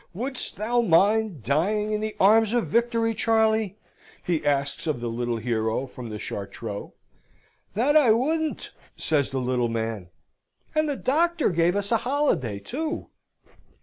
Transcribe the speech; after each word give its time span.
Wouldst 0.15 0.55
thou 0.57 0.81
mind 0.81 1.43
dying 1.43 1.91
in 1.93 2.01
the 2.01 2.15
arms 2.19 2.53
of 2.53 2.65
victory, 2.65 3.13
Charley?" 3.13 3.77
he 4.23 4.43
asks 4.43 4.87
of 4.87 4.99
the 4.99 5.09
little 5.09 5.37
hero 5.37 5.85
from 5.85 6.09
the 6.09 6.17
Chartreux. 6.17 6.91
"That 7.75 7.95
I 7.95 8.09
wouldn't," 8.09 8.71
says 8.97 9.29
the 9.29 9.37
little 9.39 9.69
man; 9.69 10.09
"and 10.73 10.89
the 10.89 10.95
doctor 10.95 11.51
gave 11.51 11.75
us 11.75 11.91
a 11.91 11.97
holiday, 11.97 12.57
too." 12.57 13.11